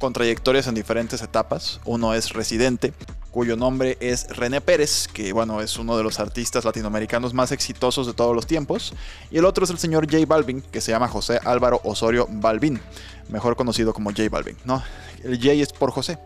con 0.00 0.12
trayectorias 0.12 0.66
en 0.66 0.74
diferentes 0.74 1.22
etapas. 1.22 1.78
Uno 1.84 2.12
es 2.12 2.32
Residente, 2.32 2.92
cuyo 3.30 3.56
nombre 3.56 3.96
es 4.00 4.26
René 4.36 4.60
Pérez, 4.60 5.06
que 5.06 5.32
bueno, 5.32 5.60
es 5.60 5.78
uno 5.78 5.96
de 5.96 6.02
los 6.02 6.18
artistas 6.18 6.64
latinoamericanos 6.64 7.34
más 7.34 7.52
exitosos 7.52 8.04
de 8.04 8.14
todos 8.14 8.34
los 8.34 8.48
tiempos. 8.48 8.94
Y 9.30 9.38
el 9.38 9.44
otro 9.44 9.62
es 9.62 9.70
el 9.70 9.78
señor 9.78 10.10
J 10.10 10.26
Balvin, 10.26 10.60
que 10.60 10.80
se 10.80 10.90
llama 10.90 11.06
José 11.06 11.38
Álvaro 11.44 11.80
Osorio 11.84 12.26
Balvin, 12.28 12.80
mejor 13.28 13.54
conocido 13.54 13.94
como 13.94 14.10
J 14.10 14.24
Balvin, 14.28 14.56
¿no? 14.64 14.82
El 15.22 15.36
J 15.36 15.52
es 15.52 15.72
por 15.72 15.92
José. 15.92 16.18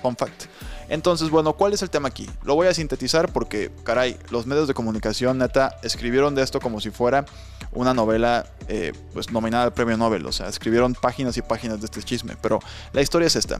Fun 0.00 0.16
fact. 0.16 0.44
Entonces, 0.88 1.30
bueno, 1.30 1.54
¿cuál 1.54 1.72
es 1.72 1.82
el 1.82 1.90
tema 1.90 2.08
aquí? 2.08 2.28
Lo 2.44 2.54
voy 2.54 2.66
a 2.66 2.74
sintetizar 2.74 3.32
porque, 3.32 3.70
caray, 3.84 4.16
los 4.30 4.46
medios 4.46 4.68
de 4.68 4.74
comunicación, 4.74 5.38
neta, 5.38 5.76
escribieron 5.82 6.34
de 6.34 6.42
esto 6.42 6.60
como 6.60 6.80
si 6.80 6.90
fuera 6.90 7.24
una 7.72 7.94
novela, 7.94 8.46
eh, 8.68 8.92
pues 9.12 9.30
nominada 9.30 9.64
al 9.64 9.72
premio 9.72 9.96
Nobel. 9.96 10.26
O 10.26 10.32
sea, 10.32 10.48
escribieron 10.48 10.94
páginas 10.94 11.36
y 11.36 11.42
páginas 11.42 11.80
de 11.80 11.86
este 11.86 12.02
chisme. 12.02 12.36
Pero 12.40 12.60
la 12.92 13.02
historia 13.02 13.26
es 13.26 13.36
esta. 13.36 13.58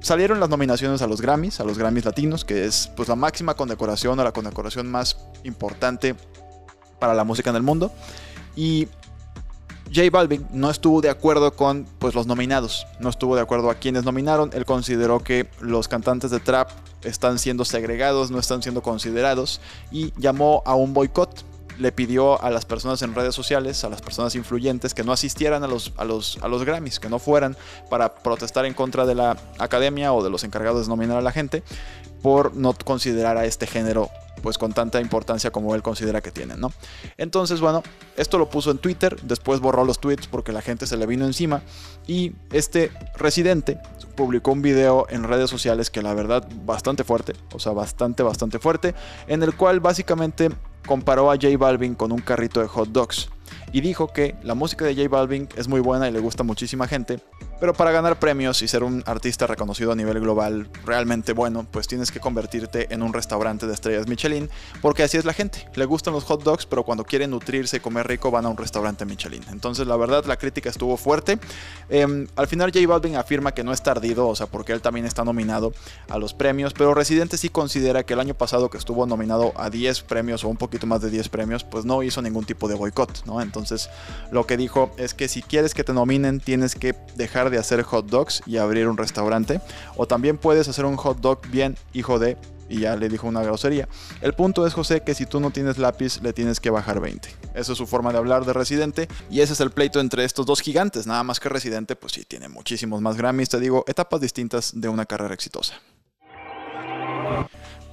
Salieron 0.00 0.38
las 0.38 0.48
nominaciones 0.48 1.02
a 1.02 1.06
los 1.06 1.20
Grammys, 1.20 1.60
a 1.60 1.64
los 1.64 1.78
Grammys 1.78 2.04
latinos, 2.04 2.44
que 2.44 2.64
es 2.64 2.90
pues 2.96 3.08
la 3.08 3.16
máxima 3.16 3.54
condecoración 3.54 4.18
o 4.18 4.24
la 4.24 4.32
condecoración 4.32 4.88
más 4.90 5.18
importante 5.42 6.14
para 6.98 7.14
la 7.14 7.24
música 7.24 7.50
en 7.50 7.56
el 7.56 7.62
mundo. 7.62 7.92
Y 8.54 8.88
J 9.94 10.10
Balvin 10.10 10.46
no 10.52 10.70
estuvo 10.70 11.00
de 11.00 11.08
acuerdo 11.08 11.54
con 11.54 11.86
pues, 11.98 12.14
los 12.14 12.26
nominados, 12.26 12.86
no 13.00 13.08
estuvo 13.08 13.36
de 13.36 13.42
acuerdo 13.42 13.70
a 13.70 13.76
quienes 13.76 14.04
nominaron, 14.04 14.50
él 14.52 14.64
consideró 14.64 15.20
que 15.20 15.48
los 15.60 15.88
cantantes 15.88 16.30
de 16.30 16.40
trap 16.40 16.70
están 17.02 17.38
siendo 17.38 17.64
segregados, 17.64 18.30
no 18.30 18.38
están 18.38 18.62
siendo 18.62 18.82
considerados 18.82 19.60
y 19.90 20.12
llamó 20.18 20.62
a 20.66 20.74
un 20.74 20.94
boicot. 20.94 21.44
Le 21.78 21.92
pidió 21.92 22.42
a 22.42 22.50
las 22.50 22.64
personas 22.64 23.02
en 23.02 23.14
redes 23.14 23.36
sociales, 23.36 23.84
a 23.84 23.88
las 23.88 24.02
personas 24.02 24.34
influyentes, 24.34 24.94
que 24.94 25.04
no 25.04 25.12
asistieran 25.12 25.62
a 25.62 25.68
los, 25.68 25.92
a 25.96 26.04
los, 26.04 26.36
a 26.42 26.48
los 26.48 26.64
Grammys, 26.64 26.98
que 26.98 27.08
no 27.08 27.20
fueran 27.20 27.56
para 27.88 28.16
protestar 28.16 28.66
en 28.66 28.74
contra 28.74 29.06
de 29.06 29.14
la 29.14 29.36
academia 29.58 30.12
o 30.12 30.24
de 30.24 30.28
los 30.28 30.42
encargados 30.42 30.86
de 30.86 30.88
nominar 30.88 31.18
a 31.18 31.22
la 31.22 31.30
gente 31.30 31.62
por 32.20 32.56
no 32.56 32.72
considerar 32.72 33.36
a 33.36 33.44
este 33.44 33.68
género 33.68 34.10
pues 34.38 34.58
con 34.58 34.72
tanta 34.72 35.00
importancia 35.00 35.50
como 35.50 35.74
él 35.74 35.82
considera 35.82 36.20
que 36.20 36.30
tienen, 36.30 36.60
¿no? 36.60 36.72
Entonces, 37.16 37.60
bueno, 37.60 37.82
esto 38.16 38.38
lo 38.38 38.48
puso 38.48 38.70
en 38.70 38.78
Twitter, 38.78 39.20
después 39.22 39.60
borró 39.60 39.84
los 39.84 40.00
tweets 40.00 40.26
porque 40.26 40.52
la 40.52 40.62
gente 40.62 40.86
se 40.86 40.96
le 40.96 41.06
vino 41.06 41.24
encima 41.24 41.62
y 42.06 42.32
este 42.52 42.90
residente 43.16 43.78
publicó 44.16 44.52
un 44.52 44.62
video 44.62 45.06
en 45.10 45.24
redes 45.24 45.50
sociales 45.50 45.90
que 45.90 46.02
la 46.02 46.14
verdad 46.14 46.48
bastante 46.64 47.04
fuerte, 47.04 47.34
o 47.52 47.58
sea, 47.58 47.72
bastante, 47.72 48.22
bastante 48.22 48.58
fuerte, 48.58 48.94
en 49.26 49.42
el 49.42 49.54
cual 49.54 49.80
básicamente 49.80 50.50
comparó 50.86 51.30
a 51.30 51.34
J 51.34 51.56
Balvin 51.58 51.94
con 51.94 52.12
un 52.12 52.20
carrito 52.20 52.60
de 52.60 52.66
hot 52.66 52.88
dogs 52.88 53.28
y 53.72 53.80
dijo 53.80 54.08
que 54.08 54.34
la 54.42 54.54
música 54.54 54.84
de 54.84 54.94
J 54.94 55.08
Balvin 55.08 55.48
es 55.56 55.68
muy 55.68 55.80
buena 55.80 56.08
y 56.08 56.12
le 56.12 56.20
gusta 56.20 56.42
muchísima 56.42 56.88
gente, 56.88 57.20
pero 57.60 57.74
para 57.74 57.90
ganar 57.90 58.18
premios 58.18 58.62
y 58.62 58.68
ser 58.68 58.82
un 58.82 59.02
artista 59.06 59.46
reconocido 59.46 59.92
a 59.92 59.94
nivel 59.94 60.20
global 60.20 60.68
realmente 60.84 61.32
bueno, 61.32 61.66
pues 61.70 61.86
tienes 61.86 62.10
que 62.10 62.20
convertirte 62.20 62.92
en 62.92 63.02
un 63.02 63.12
restaurante 63.12 63.66
de 63.66 63.74
estrellas 63.74 64.06
Michelin, 64.06 64.48
porque 64.80 65.02
así 65.02 65.16
es 65.16 65.24
la 65.24 65.32
gente. 65.32 65.68
Le 65.74 65.84
gustan 65.84 66.14
los 66.14 66.24
hot 66.24 66.42
dogs, 66.42 66.66
pero 66.66 66.84
cuando 66.84 67.04
quieren 67.04 67.30
nutrirse 67.30 67.78
y 67.78 67.80
comer 67.80 68.06
rico 68.06 68.30
van 68.30 68.46
a 68.46 68.48
un 68.48 68.56
restaurante 68.56 69.04
Michelin. 69.04 69.44
Entonces 69.50 69.86
la 69.86 69.96
verdad 69.96 70.24
la 70.26 70.36
crítica 70.36 70.70
estuvo 70.70 70.96
fuerte. 70.96 71.38
Em, 71.88 72.26
al 72.36 72.46
final 72.46 72.72
J 72.72 72.86
Balvin 72.86 73.16
afirma 73.16 73.52
que 73.52 73.64
no 73.64 73.72
es 73.72 73.82
tardido, 73.82 74.28
o 74.28 74.36
sea, 74.36 74.46
porque 74.46 74.72
él 74.72 74.80
también 74.80 75.06
está 75.06 75.24
nominado 75.24 75.72
a 76.08 76.18
los 76.18 76.34
premios, 76.34 76.72
pero 76.74 76.94
Residente 76.94 77.36
sí 77.36 77.48
considera 77.48 78.04
que 78.04 78.14
el 78.14 78.20
año 78.20 78.34
pasado 78.34 78.70
que 78.70 78.78
estuvo 78.78 79.06
nominado 79.06 79.52
a 79.56 79.70
10 79.70 80.02
premios 80.02 80.44
o 80.44 80.48
un 80.48 80.56
poquito 80.56 80.86
más 80.86 81.00
de 81.00 81.10
10 81.10 81.28
premios, 81.28 81.64
pues 81.64 81.84
no 81.84 82.02
hizo 82.02 82.22
ningún 82.22 82.44
tipo 82.44 82.68
de 82.68 82.74
boicot, 82.74 83.24
¿no? 83.26 83.40
Entonces 83.40 83.90
lo 84.30 84.46
que 84.46 84.56
dijo 84.56 84.90
es 84.96 85.14
que 85.14 85.28
si 85.28 85.42
quieres 85.42 85.74
que 85.74 85.84
te 85.84 85.92
nominen 85.92 86.40
tienes 86.40 86.74
que 86.74 86.94
dejar 87.16 87.47
de 87.50 87.58
hacer 87.58 87.82
hot 87.82 88.06
dogs 88.06 88.42
y 88.46 88.56
abrir 88.56 88.88
un 88.88 88.96
restaurante. 88.96 89.60
O 89.96 90.06
también 90.06 90.38
puedes 90.38 90.68
hacer 90.68 90.84
un 90.84 90.96
hot 90.96 91.20
dog 91.20 91.46
bien 91.48 91.76
hijo 91.92 92.18
de 92.18 92.36
y 92.68 92.80
ya 92.80 92.96
le 92.96 93.08
dijo 93.08 93.26
una 93.26 93.42
grosería. 93.42 93.88
El 94.20 94.34
punto 94.34 94.66
es, 94.66 94.74
José, 94.74 95.00
que 95.00 95.14
si 95.14 95.26
tú 95.26 95.40
no 95.40 95.50
tienes 95.50 95.78
lápiz, 95.78 96.20
le 96.22 96.32
tienes 96.32 96.60
que 96.60 96.70
bajar 96.70 97.00
20. 97.00 97.28
Esa 97.54 97.72
es 97.72 97.78
su 97.78 97.86
forma 97.86 98.12
de 98.12 98.18
hablar 98.18 98.44
de 98.44 98.52
Residente. 98.52 99.08
Y 99.30 99.40
ese 99.40 99.54
es 99.54 99.60
el 99.60 99.70
pleito 99.70 100.00
entre 100.00 100.24
estos 100.24 100.46
dos 100.46 100.60
gigantes. 100.60 101.06
Nada 101.06 101.22
más 101.22 101.40
que 101.40 101.48
Residente, 101.48 101.96
pues 101.96 102.12
sí, 102.12 102.24
tiene 102.26 102.48
muchísimos 102.48 103.00
más 103.00 103.16
Grammys. 103.16 103.48
Te 103.48 103.60
digo, 103.60 103.84
etapas 103.88 104.20
distintas 104.20 104.72
de 104.74 104.88
una 104.88 105.06
carrera 105.06 105.34
exitosa. 105.34 105.74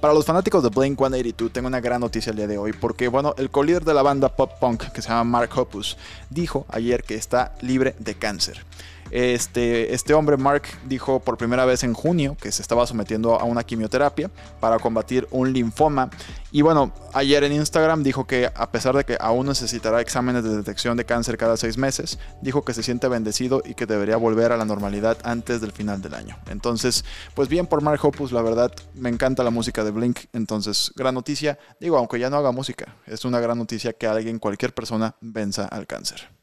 Para 0.00 0.12
los 0.12 0.26
fanáticos 0.26 0.62
de 0.62 0.68
Blink 0.68 0.98
182 0.98 1.52
tengo 1.52 1.68
una 1.68 1.80
gran 1.80 2.00
noticia 2.00 2.30
el 2.30 2.36
día 2.36 2.46
de 2.46 2.58
hoy 2.58 2.72
porque 2.72 3.08
bueno, 3.08 3.34
el 3.38 3.50
co-líder 3.50 3.82
de 3.84 3.94
la 3.94 4.02
banda 4.02 4.36
pop 4.36 4.52
punk 4.60 4.84
que 4.92 5.00
se 5.00 5.08
llama 5.08 5.24
Mark 5.24 5.50
Hoppus 5.56 5.96
dijo 6.28 6.66
ayer 6.68 7.02
que 7.02 7.14
está 7.14 7.54
libre 7.62 7.94
de 7.98 8.14
cáncer. 8.14 8.62
Este, 9.10 9.94
este 9.94 10.14
hombre, 10.14 10.36
Mark, 10.36 10.62
dijo 10.86 11.20
por 11.20 11.36
primera 11.36 11.64
vez 11.64 11.84
en 11.84 11.94
junio 11.94 12.36
que 12.40 12.52
se 12.52 12.62
estaba 12.62 12.86
sometiendo 12.86 13.38
a 13.38 13.44
una 13.44 13.64
quimioterapia 13.64 14.30
para 14.60 14.78
combatir 14.78 15.26
un 15.30 15.52
linfoma. 15.52 16.10
Y 16.50 16.62
bueno, 16.62 16.92
ayer 17.12 17.44
en 17.44 17.52
Instagram 17.52 18.02
dijo 18.02 18.26
que 18.26 18.50
a 18.54 18.70
pesar 18.70 18.96
de 18.96 19.04
que 19.04 19.16
aún 19.20 19.46
necesitará 19.46 20.00
exámenes 20.00 20.44
de 20.44 20.56
detección 20.56 20.96
de 20.96 21.04
cáncer 21.04 21.36
cada 21.36 21.56
seis 21.56 21.76
meses, 21.78 22.18
dijo 22.42 22.64
que 22.64 22.74
se 22.74 22.82
siente 22.82 23.08
bendecido 23.08 23.62
y 23.64 23.74
que 23.74 23.86
debería 23.86 24.16
volver 24.16 24.52
a 24.52 24.56
la 24.56 24.64
normalidad 24.64 25.18
antes 25.24 25.60
del 25.60 25.72
final 25.72 26.00
del 26.02 26.14
año. 26.14 26.36
Entonces, 26.48 27.04
pues 27.34 27.48
bien 27.48 27.66
por 27.66 27.82
Mark 27.82 28.00
Hoppus, 28.02 28.32
la 28.32 28.42
verdad, 28.42 28.72
me 28.94 29.08
encanta 29.08 29.42
la 29.42 29.50
música 29.50 29.84
de 29.84 29.90
Blink. 29.90 30.20
Entonces, 30.32 30.92
gran 30.96 31.14
noticia. 31.14 31.58
Digo, 31.80 31.96
aunque 31.98 32.18
ya 32.18 32.30
no 32.30 32.36
haga 32.36 32.52
música, 32.52 32.96
es 33.06 33.24
una 33.24 33.40
gran 33.40 33.58
noticia 33.58 33.92
que 33.92 34.06
alguien, 34.06 34.38
cualquier 34.38 34.74
persona, 34.74 35.14
venza 35.20 35.66
al 35.66 35.86
cáncer. 35.86 36.35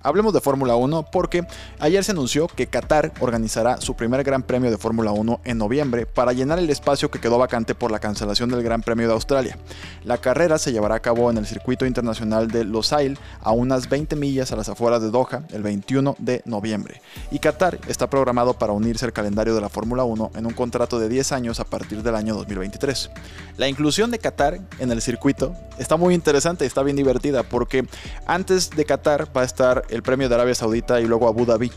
Hablemos 0.00 0.32
de 0.32 0.40
Fórmula 0.40 0.76
1 0.76 1.06
porque 1.10 1.44
ayer 1.80 2.04
se 2.04 2.12
anunció 2.12 2.46
que 2.46 2.68
Qatar 2.68 3.12
organizará 3.20 3.80
su 3.80 3.94
primer 3.94 4.22
Gran 4.22 4.42
Premio 4.42 4.70
de 4.70 4.78
Fórmula 4.78 5.10
1 5.10 5.40
en 5.44 5.58
noviembre 5.58 6.06
para 6.06 6.32
llenar 6.32 6.60
el 6.60 6.70
espacio 6.70 7.10
que 7.10 7.20
quedó 7.20 7.36
vacante 7.36 7.74
por 7.74 7.90
la 7.90 7.98
cancelación 7.98 8.48
del 8.48 8.62
Gran 8.62 8.80
Premio 8.80 9.08
de 9.08 9.14
Australia. 9.14 9.58
La 10.04 10.18
carrera 10.18 10.56
se 10.58 10.70
llevará 10.70 10.94
a 10.94 11.00
cabo 11.00 11.30
en 11.30 11.36
el 11.36 11.46
circuito 11.46 11.84
internacional 11.84 12.48
de 12.48 12.64
Losail 12.64 13.18
a 13.42 13.50
unas 13.50 13.88
20 13.88 14.14
millas 14.14 14.52
a 14.52 14.56
las 14.56 14.68
afueras 14.68 15.02
de 15.02 15.10
Doha 15.10 15.42
el 15.50 15.62
21 15.62 16.14
de 16.18 16.42
noviembre. 16.44 17.02
Y 17.32 17.40
Qatar 17.40 17.78
está 17.88 18.08
programado 18.08 18.54
para 18.54 18.72
unirse 18.72 19.04
al 19.04 19.12
calendario 19.12 19.54
de 19.54 19.60
la 19.60 19.68
Fórmula 19.68 20.04
1 20.04 20.30
en 20.36 20.46
un 20.46 20.54
contrato 20.54 21.00
de 21.00 21.08
10 21.08 21.32
años 21.32 21.58
a 21.58 21.64
partir 21.64 22.04
del 22.04 22.14
año 22.14 22.34
2023. 22.34 23.10
La 23.56 23.68
inclusión 23.68 24.12
de 24.12 24.20
Qatar 24.20 24.60
en 24.78 24.92
el 24.92 25.02
circuito 25.02 25.54
está 25.78 25.96
muy 25.96 26.14
interesante 26.14 26.64
y 26.64 26.68
está 26.68 26.82
bien 26.84 26.96
divertida 26.96 27.42
porque 27.42 27.86
antes 28.26 28.70
de 28.70 28.84
Qatar 28.84 29.26
va 29.38 29.42
a 29.42 29.46
estar 29.46 29.84
el 29.88 30.02
premio 30.02 30.28
de 30.28 30.34
Arabia 30.34 30.54
Saudita 30.56 31.00
y 31.00 31.06
luego 31.06 31.28
Abu 31.28 31.46
Dhabi, 31.46 31.70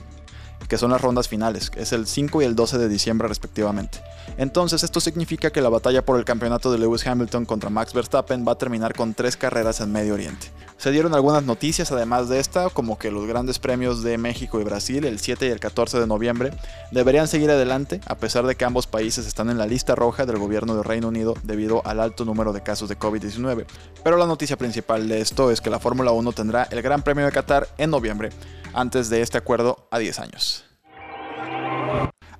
que 0.71 0.77
son 0.77 0.91
las 0.91 1.01
rondas 1.01 1.27
finales, 1.27 1.69
es 1.75 1.91
el 1.91 2.07
5 2.07 2.41
y 2.41 2.45
el 2.45 2.55
12 2.55 2.77
de 2.77 2.87
diciembre 2.87 3.27
respectivamente. 3.27 3.99
Entonces 4.37 4.83
esto 4.83 5.01
significa 5.01 5.49
que 5.51 5.59
la 5.59 5.67
batalla 5.67 6.05
por 6.05 6.17
el 6.17 6.23
campeonato 6.23 6.71
de 6.71 6.77
Lewis 6.77 7.05
Hamilton 7.05 7.43
contra 7.43 7.69
Max 7.69 7.93
Verstappen 7.93 8.47
va 8.47 8.53
a 8.53 8.57
terminar 8.57 8.93
con 8.93 9.13
tres 9.13 9.35
carreras 9.35 9.81
en 9.81 9.91
Medio 9.91 10.13
Oriente. 10.13 10.47
Se 10.77 10.91
dieron 10.91 11.13
algunas 11.13 11.43
noticias 11.43 11.91
además 11.91 12.29
de 12.29 12.39
esta, 12.39 12.69
como 12.69 12.97
que 12.97 13.11
los 13.11 13.27
grandes 13.27 13.59
premios 13.59 14.01
de 14.01 14.17
México 14.17 14.61
y 14.61 14.63
Brasil 14.63 15.03
el 15.03 15.19
7 15.19 15.45
y 15.45 15.49
el 15.49 15.59
14 15.59 15.99
de 15.99 16.07
noviembre 16.07 16.53
deberían 16.91 17.27
seguir 17.27 17.51
adelante, 17.51 17.99
a 18.07 18.15
pesar 18.15 18.47
de 18.47 18.55
que 18.55 18.63
ambos 18.63 18.87
países 18.87 19.27
están 19.27 19.49
en 19.49 19.57
la 19.57 19.67
lista 19.67 19.93
roja 19.93 20.25
del 20.25 20.37
gobierno 20.37 20.77
de 20.77 20.83
Reino 20.83 21.09
Unido 21.09 21.33
debido 21.43 21.85
al 21.85 21.99
alto 21.99 22.23
número 22.23 22.53
de 22.53 22.63
casos 22.63 22.87
de 22.87 22.97
COVID-19. 22.97 23.65
Pero 24.05 24.15
la 24.15 24.25
noticia 24.25 24.57
principal 24.57 25.09
de 25.09 25.19
esto 25.19 25.51
es 25.51 25.59
que 25.59 25.69
la 25.69 25.79
Fórmula 25.79 26.13
1 26.13 26.31
tendrá 26.31 26.63
el 26.71 26.81
Gran 26.81 27.01
Premio 27.01 27.25
de 27.25 27.33
Qatar 27.33 27.67
en 27.77 27.89
noviembre, 27.89 28.29
antes 28.73 29.09
de 29.09 29.21
este 29.21 29.37
acuerdo 29.37 29.87
a 29.91 29.99
10 29.99 30.19
años. 30.19 30.65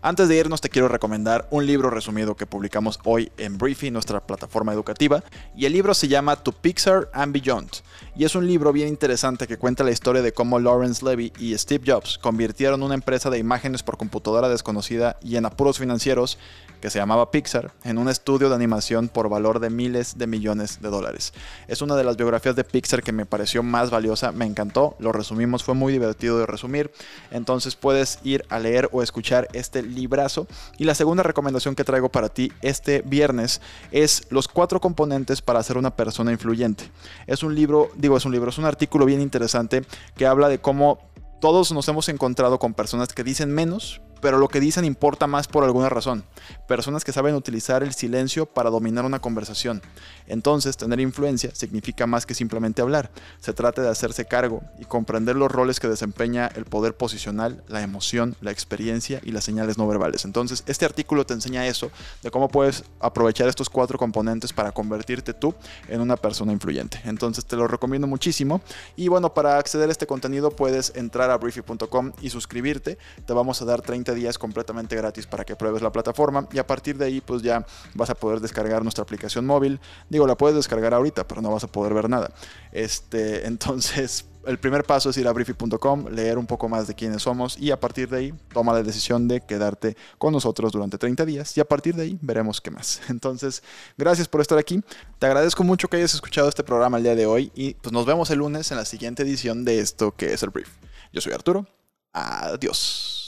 Antes 0.04 0.28
de 0.28 0.36
irnos 0.36 0.62
te 0.62 0.70
quiero 0.70 0.88
recomendar 0.88 1.48
un 1.52 1.68
libro 1.68 1.92
resumido 1.92 2.36
que 2.36 2.48
publicamos 2.48 3.00
hoy 3.04 3.32
en 3.38 3.60
Briefy, 3.60 3.92
nuestra 3.92 4.20
plataforma 4.20 4.74
educativa, 4.74 5.24
y 5.56 5.66
el 5.68 5.74
libro 5.74 5.94
se 5.94 6.08
llama 6.08 6.38
To 6.38 6.54
Pixar 6.54 7.12
and 7.14 7.32
Beyond, 7.32 7.70
y 8.16 8.26
es 8.26 8.34
un 8.34 8.48
libro 8.48 8.74
bien 8.74 8.88
interesante 8.88 9.46
que 9.46 9.60
cuenta 9.60 9.84
la 9.84 9.92
historia 9.92 10.24
de 10.24 10.34
cómo 10.34 10.58
Lawrence 10.58 11.06
Levy 11.06 11.32
y 11.38 11.56
Steve 11.56 11.84
Jobs 11.86 12.18
convirtieron 12.18 12.82
una 12.82 12.96
empresa 12.96 13.30
de 13.30 13.38
imágenes 13.38 13.84
por 13.84 13.98
computadora 13.98 14.50
desconocida 14.50 15.20
y 15.22 15.36
en 15.36 15.46
apuros 15.46 15.78
financieros 15.78 16.40
que 16.82 16.90
se 16.90 16.98
llamaba 16.98 17.30
Pixar, 17.30 17.72
en 17.84 18.00
un 18.00 18.10
estudio 18.10 18.50
de 18.50 18.56
animación 18.56 19.08
por 19.08 19.30
valor 19.30 19.60
de 19.60 19.70
miles 19.70 20.18
de 20.18 20.26
millones 20.26 20.82
de 20.82 20.90
dólares. 20.90 21.32
Es 21.68 21.84
una 21.84 21.96
de 21.96 22.04
las 22.04 22.18
biografías 22.18 22.56
de 22.56 22.64
Pixar 22.64 23.04
que 23.04 23.12
me 23.12 23.28
pareció 23.28 23.62
más 23.62 23.92
valiosa, 23.92 24.32
me 24.32 24.46
encantó, 24.46 24.96
lo 24.98 25.12
resumimos, 25.12 25.64
fue 25.64 25.76
muy 25.76 25.94
divertido 25.94 26.40
de 26.40 26.48
resumir, 26.48 26.92
entonces 27.30 27.76
puedes 27.76 28.18
ir 28.24 28.44
a 28.50 28.58
leer 28.58 28.90
o 28.92 29.04
escuchar 29.04 29.48
este 29.54 29.91
librazo. 29.96 30.48
Y 30.78 30.86
la 30.86 30.96
segunda 30.96 31.24
recomendación 31.24 31.76
que 31.76 31.84
traigo 31.84 32.10
para 32.10 32.30
ti 32.30 32.52
este 32.62 33.02
viernes 33.02 33.62
es 33.92 34.28
los 34.30 34.48
cuatro 34.48 34.80
componentes 34.80 35.42
para 35.42 35.64
ser 35.64 35.78
una 35.78 35.96
persona 35.96 36.32
influyente. 36.32 36.90
Es 37.28 37.44
un 37.44 37.56
libro, 37.56 37.90
digo, 37.96 38.18
es 38.18 38.26
un 38.26 38.32
libro, 38.32 38.50
es 38.50 38.58
un 38.58 38.66
artículo 38.66 39.06
bien 39.06 39.22
interesante 39.22 39.84
que 40.16 40.26
habla 40.26 40.50
de 40.50 40.60
cómo 40.60 41.00
todos 41.40 41.72
nos 41.72 41.88
hemos 41.88 42.08
encontrado 42.10 42.60
con 42.60 42.74
personas 42.74 43.10
que 43.10 43.24
dicen 43.24 43.52
menos, 43.52 44.02
pero 44.22 44.38
lo 44.38 44.48
que 44.48 44.60
dicen 44.60 44.86
importa 44.86 45.28
más 45.28 45.48
por 45.48 45.64
alguna 45.64 45.90
razón. 45.90 46.24
Personas 46.68 47.04
que 47.04 47.12
saben 47.12 47.36
utilizar 47.36 47.84
el 47.84 47.94
silencio 47.94 48.46
para 48.46 48.70
dominar 48.70 49.06
una 49.06 49.20
conversación. 49.20 49.82
Entonces, 50.28 50.78
tener 50.78 51.00
influencia 51.00 51.54
significa 51.54 52.08
más 52.08 52.26
que 52.26 52.34
simplemente 52.34 52.82
hablar. 52.82 53.12
Se 53.40 53.54
trata 53.54 53.82
de 53.82 53.90
hacerse 53.90 54.26
cargo 54.26 54.62
y 54.80 54.86
comprender 54.86 55.36
los 55.36 55.52
roles 55.52 55.80
que 55.80 55.88
desempeña 55.88 56.48
el 56.56 56.66
poder 56.66 56.96
posicional, 56.96 57.64
la 57.68 57.82
emoción, 57.82 58.36
la 58.42 58.52
experiencia 58.52 59.20
y 59.24 59.32
las 59.32 59.44
señales 59.44 59.78
no 59.78 59.88
verbales. 59.88 60.24
Entonces, 60.26 60.64
este 60.68 60.86
artículo 60.86 61.26
te 61.26 61.34
enseña 61.34 61.68
eso, 61.68 61.92
de 62.22 62.32
cómo 62.32 62.48
puedes 62.48 62.84
aprovechar 63.00 63.50
estos 63.50 63.70
cuatro 63.70 63.98
componentes 63.98 64.54
para 64.54 64.72
convertirte 64.72 65.34
tú 65.34 65.54
en 65.88 66.00
una 66.00 66.16
persona 66.16 66.52
influyente. 66.52 67.02
Entonces, 67.06 67.46
te 67.46 67.56
lo 67.56 67.68
recomiendo 67.68 68.08
muchísimo. 68.08 68.62
Y 68.96 69.08
bueno, 69.08 69.34
para 69.34 69.58
acceder 69.58 69.90
a 69.90 69.92
este 69.92 70.08
contenido 70.08 70.52
puedes 70.52 70.94
entrar 70.96 71.32
a 71.32 71.38
briefy.com 71.38 72.12
y 72.22 72.30
suscribirte. 72.30 72.98
Te 73.26 73.34
vamos 73.34 73.62
a 73.62 73.66
dar 73.66 73.82
30 73.82 74.11
días 74.14 74.38
completamente 74.38 74.96
gratis 74.96 75.26
para 75.26 75.44
que 75.44 75.56
pruebes 75.56 75.82
la 75.82 75.92
plataforma 75.92 76.48
y 76.52 76.60
a 76.60 76.68
partir 76.68 76.98
de 76.98 77.06
ahí 77.06 77.22
pues 77.22 77.42
ya 77.42 77.66
vas 77.94 78.10
a 78.10 78.16
poder 78.16 78.40
descargar 78.40 78.84
nuestra 78.84 79.04
aplicación 79.04 79.46
móvil. 79.46 79.80
Digo, 80.10 80.28
la 80.28 80.36
puedes 80.36 80.56
descargar 80.56 80.94
ahorita, 80.94 81.28
pero 81.28 81.42
no 81.42 81.52
vas 81.52 81.64
a 81.64 81.68
poder 81.68 81.94
ver 81.94 82.10
nada. 82.10 82.32
Este, 82.72 83.46
entonces, 83.48 84.26
el 84.46 84.58
primer 84.58 84.84
paso 84.84 85.10
es 85.10 85.18
ir 85.18 85.28
a 85.28 85.32
briefy.com, 85.32 86.08
leer 86.10 86.38
un 86.38 86.48
poco 86.48 86.68
más 86.68 86.88
de 86.88 86.96
quiénes 86.96 87.24
somos 87.24 87.58
y 87.58 87.72
a 87.72 87.80
partir 87.80 88.10
de 88.10 88.18
ahí 88.18 88.34
toma 88.54 88.74
la 88.74 88.82
decisión 88.84 89.28
de 89.28 89.42
quedarte 89.42 89.96
con 90.18 90.34
nosotros 90.34 90.72
durante 90.72 90.98
30 90.98 91.26
días 91.26 91.56
y 91.58 91.60
a 91.60 91.66
partir 91.66 91.96
de 91.96 92.04
ahí 92.04 92.20
veremos 92.22 92.60
qué 92.62 92.72
más. 92.72 93.02
Entonces, 93.10 93.64
gracias 93.98 94.28
por 94.28 94.42
estar 94.42 94.58
aquí. 94.58 94.82
Te 95.20 95.28
agradezco 95.28 95.64
mucho 95.64 95.88
que 95.88 95.98
hayas 95.98 96.14
escuchado 96.14 96.50
este 96.50 96.64
programa 96.64 96.98
el 96.98 97.04
día 97.04 97.16
de 97.16 97.26
hoy 97.26 97.52
y 97.56 97.76
pues 97.76 97.94
nos 97.94 98.06
vemos 98.06 98.30
el 98.32 98.40
lunes 98.40 98.72
en 98.72 98.78
la 98.78 98.86
siguiente 98.86 99.24
edición 99.24 99.64
de 99.64 99.80
esto 99.80 100.12
que 100.16 100.34
es 100.34 100.44
el 100.44 100.50
brief. 100.50 100.70
Yo 101.14 101.22
soy 101.22 101.34
Arturo. 101.34 101.68
Adiós. 102.14 103.21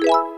you 0.00 0.37